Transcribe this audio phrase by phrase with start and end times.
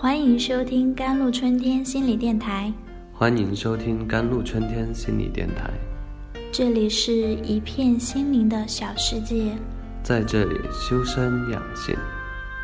[0.00, 2.72] 欢迎收听甘露春天心理电台。
[3.12, 5.70] 欢迎收听甘露春天心理电台。
[6.50, 9.54] 这里是一片心灵的小世界，
[10.02, 11.94] 在这里修身养性，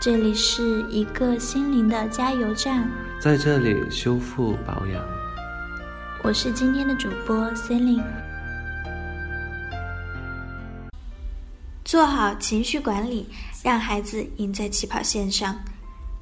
[0.00, 2.88] 这里是一个心灵的加油站，
[3.20, 5.04] 在这里修复保养。
[6.22, 8.02] 我是今天的主播 c e l i n e
[11.84, 13.26] 做好情绪管理，
[13.64, 15.58] 让孩子赢在起跑线上。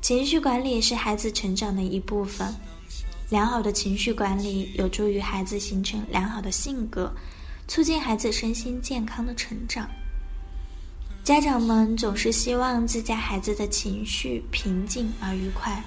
[0.02, 2.52] 情绪管理是孩子成长的一部分，
[3.30, 7.14] 良好的情绪管理有助于孩子形成良好的性格，
[7.68, 9.88] 促进孩子身心健康的成长。
[11.22, 15.80] 家长们总是希望自家孩子的情绪平静而愉快，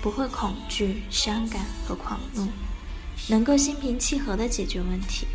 [0.00, 2.48] 不会恐惧、伤感和狂怒，
[3.28, 5.26] 能够心平气和地解决问题，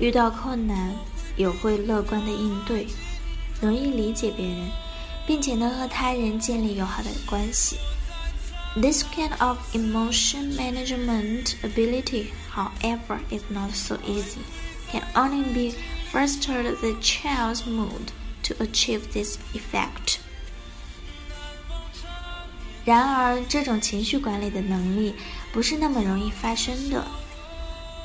[0.00, 0.92] 遇到困难
[1.36, 2.88] 也会乐观地应对，
[3.60, 4.68] 容易理解别人。
[5.25, 7.77] 并且能和他人建立友好的关系。
[8.75, 14.39] This kind of emotion management ability, however, is not so easy.
[14.91, 15.75] Can only be
[16.13, 18.11] fostered the child's mood
[18.43, 20.17] to achieve this effect.
[22.85, 25.13] 然而，这种情绪管理的能力
[25.51, 27.05] 不是那么容易发生的，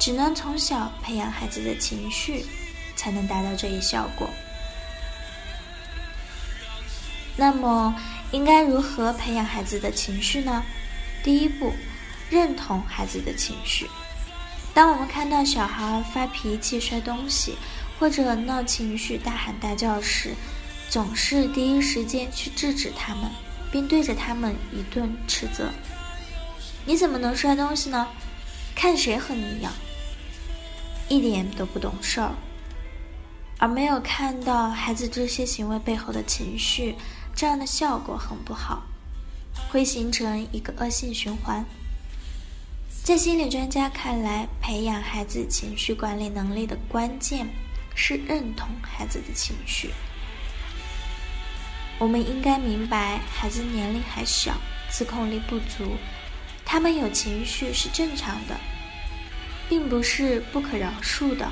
[0.00, 2.44] 只能从小培养孩子的情绪，
[2.96, 4.28] 才能达到这一效果。
[7.39, 7.95] 那么，
[8.31, 10.63] 应该如何培养孩子的情绪呢？
[11.23, 11.71] 第一步，
[12.31, 13.87] 认同孩子的情绪。
[14.73, 17.55] 当我们看到小孩发脾气、摔东西，
[17.99, 20.33] 或者闹情绪、大喊大叫时，
[20.89, 23.29] 总是第一时间去制止他们，
[23.71, 25.71] 并对着他们一顿斥责
[26.85, 28.07] ：“你怎么能摔东西呢？
[28.73, 29.71] 看谁和你一样，
[31.07, 32.31] 一点都不懂事儿。”
[33.59, 36.95] 而没有看到孩子这些行为背后的情绪。
[37.37, 38.81] 这样的效果很不好，
[39.69, 41.63] 会形成一个恶性循环。
[43.03, 47.47] 在心理专家看来，培养孩子情绪管理能力的关键
[47.93, 49.91] 是认同孩子的情绪。
[51.99, 54.55] 我们应该明白，孩子年龄还小，
[54.89, 55.95] 自控力不足，
[56.65, 58.59] 他们有情绪是正常的，
[59.69, 61.47] 并不是不可饶恕的。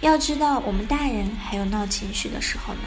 [0.00, 2.80] 要知道，我们大人还有闹情绪的时候呢。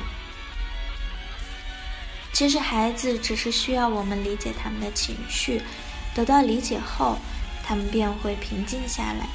[2.38, 5.60] 其实孩子只是需要我们理解他们的情绪，
[6.14, 7.18] 得到理解后，
[7.64, 9.28] 他们便会平静下来。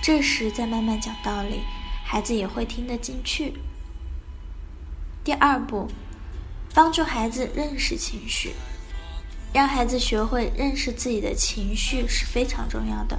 [0.00, 1.62] 这时再慢慢讲道理，
[2.04, 3.54] 孩子也会听得进去。
[5.24, 5.88] 第二步，
[6.72, 8.54] 帮助孩子认识情绪，
[9.52, 13.18] 让孩子学会认识自己的情绪是非常重要的。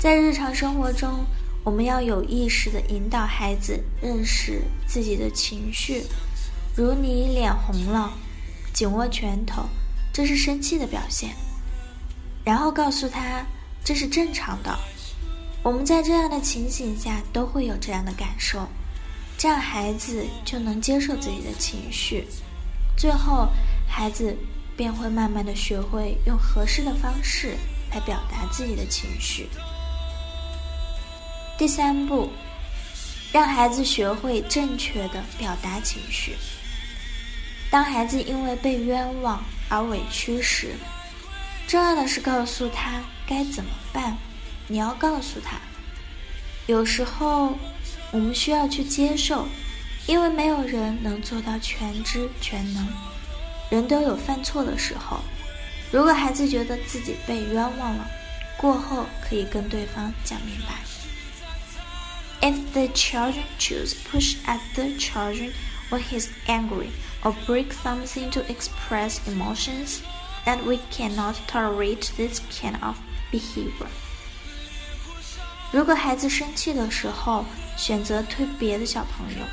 [0.00, 1.24] 在日常生活中，
[1.62, 6.02] 我们要有意识的引导孩子认识自己的情绪。
[6.76, 8.12] 如你脸红了，
[8.72, 9.62] 紧握拳头，
[10.12, 11.30] 这是生气的表现。
[12.44, 13.46] 然后告诉他
[13.84, 14.76] 这是正常的。
[15.62, 18.68] 我们在这样的情形下都会有这样的感受，
[19.38, 22.26] 这样孩子就能接受自己的情绪。
[22.96, 23.48] 最后，
[23.88, 24.36] 孩子
[24.76, 27.56] 便会慢慢的学会用合适的方式
[27.92, 29.48] 来表达自己的情绪。
[31.56, 32.28] 第三步，
[33.32, 36.34] 让孩子学会正确的表达情绪。
[37.74, 40.76] 当孩子因为被冤枉而委屈时，
[41.66, 44.16] 重要的是告诉他该怎么办。
[44.68, 45.56] 你要告诉他，
[46.66, 47.58] 有时候
[48.12, 49.48] 我们需要去接受，
[50.06, 52.86] 因为没有人能做到全知全能，
[53.70, 55.18] 人都有犯错的时候。
[55.90, 58.08] 如果孩子觉得自己被冤枉了，
[58.56, 60.76] 过后可以跟对方讲明白。
[62.40, 65.50] If the children choose push at the children
[65.93, 66.91] when he's angry.
[67.23, 70.01] or break something to express emotions,
[70.45, 72.97] and we cannot tolerate this kind of
[73.31, 73.87] behavior.
[75.71, 77.45] 如果孩子生气的时候
[77.77, 79.45] 选择推别的小朋友，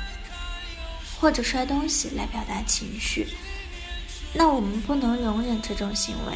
[1.19, 3.27] 或者摔东西来表达情绪，
[4.33, 6.33] 那我们不能容忍这种行为。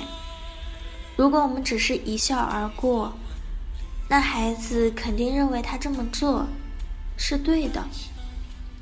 [1.15, 3.13] 如果我们只是一笑而过，
[4.07, 6.45] 那孩子肯定认为他这么做
[7.17, 7.83] 是对的，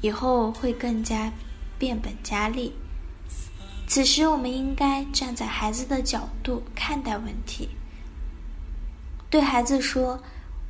[0.05, 1.33] 以后会更加。
[1.77, 2.73] 变本加厉。
[3.87, 7.69] 此时，我们应该站在孩子的角度看待问题，
[9.29, 10.23] 对孩子说：“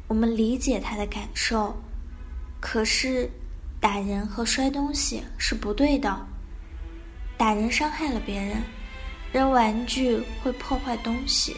[0.08, 1.76] 我们理解他的感受，
[2.58, 3.31] 可是
[3.78, 6.26] 打人和摔东西是不对的。
[7.37, 8.62] 打人伤害了别人，
[9.30, 11.54] 扔玩具会破坏东西。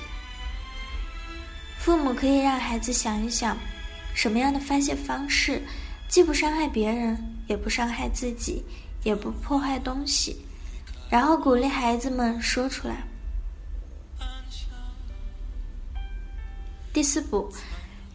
[1.78, 3.56] 父母可以让孩子想一想，
[4.12, 5.62] 什么样的发泄方式
[6.08, 8.62] 既不伤害别人，也不伤害自己
[9.04, 10.36] 也不破坏东西。
[11.08, 13.06] 然后鼓励孩子们说出来。
[16.92, 17.52] 第四步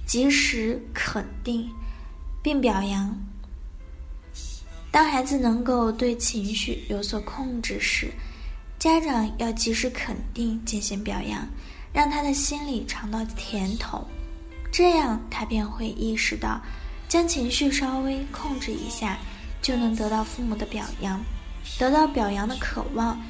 [0.07, 1.69] 及时肯定
[2.41, 3.15] 并表扬。
[4.91, 8.11] 当孩子能够对情绪有所控制时
[8.77, 11.47] 家长要及时肯定进行表扬
[11.93, 14.05] 让他的心里尝到甜头。
[14.71, 16.59] 这样他便会意识到
[17.11, 19.17] 将情绪稍微控制一下，
[19.61, 21.21] 就能得到父母的表扬。
[21.77, 23.21] 得到表扬的渴望，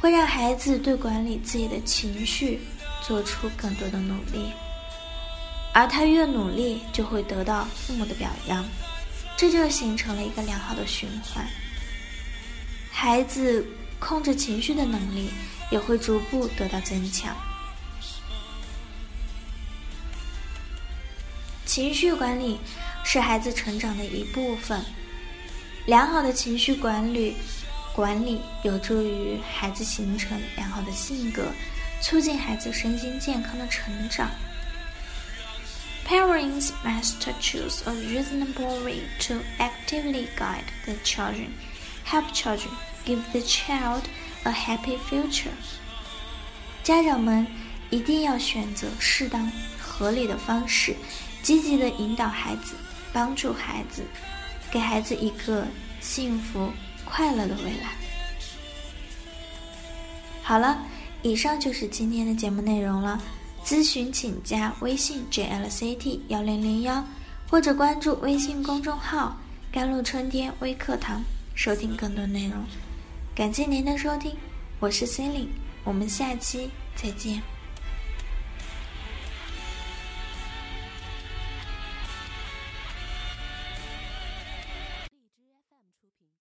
[0.00, 2.58] 会让孩子对管理自己的情绪
[3.00, 4.50] 做出更多的努力。
[5.72, 8.64] 而他越努力，就会得到父母的表扬，
[9.36, 11.46] 这就形成了一个良好的循环。
[12.90, 13.64] 孩子
[14.00, 15.30] 控制情绪的能力
[15.70, 17.36] 也会逐步得到增强。
[21.64, 22.58] 情绪管理
[23.10, 24.84] 是孩子成长的一部分，
[25.86, 27.34] 良好的情绪管理
[27.94, 31.50] 管理有助于孩子形成良好的性格，
[32.02, 34.28] 促进孩子身心健康的成长。
[36.06, 41.52] Parents must choose a reasonable way to actively guide the children,
[42.04, 42.68] help children,
[43.06, 44.02] give the child
[44.42, 45.54] a happy future.
[46.82, 47.46] 家长们
[47.88, 50.94] 一定要选择适当、合理的方式，
[51.42, 52.74] 积极的引导孩子，
[53.12, 54.02] 帮助孩子，
[54.70, 55.66] 给孩子一个
[56.00, 56.70] 幸福、
[57.04, 57.96] 快乐的未来。
[60.42, 60.78] 好了，
[61.22, 63.20] 以上就是今天的节目内容了。
[63.64, 67.04] 咨询请加微信 jlct 幺零零幺，
[67.50, 69.36] 或者关注微信公众号
[69.70, 71.22] “甘露春天微课堂”，
[71.54, 72.64] 收听更多内容。
[73.34, 74.34] 感谢您的收听，
[74.80, 75.48] 我是 c e l i n e
[75.84, 77.42] 我们下期再见。